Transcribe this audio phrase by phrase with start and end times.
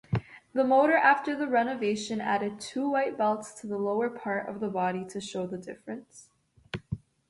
[0.53, 4.67] The motor after the renovation added two white belts to the lower part of the
[4.67, 6.27] body to show the difference.